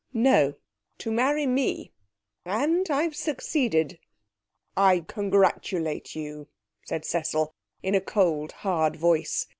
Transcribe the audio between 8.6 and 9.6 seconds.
hard voice.